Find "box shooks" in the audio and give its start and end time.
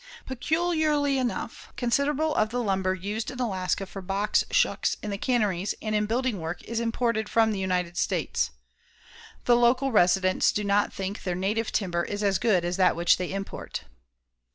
4.01-4.97